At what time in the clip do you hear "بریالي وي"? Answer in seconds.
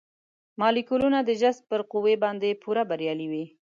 2.89-3.45